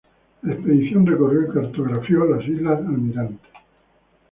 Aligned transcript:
La 0.41 0.53
expedición 0.55 1.05
recorrió 1.05 1.43
y 1.47 1.51
cartografió 1.53 2.25
las 2.25 2.43
islas 2.47 2.79
Almirante. 2.79 3.47